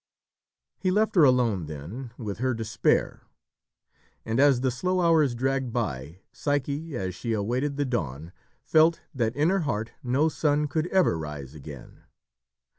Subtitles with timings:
[0.79, 3.21] He left her alone then, with her despair,
[4.25, 8.31] and as the slow hours dragged by, Psyche, as she awaited the dawn,
[8.63, 12.01] felt that in her heart no sun could ever rise again.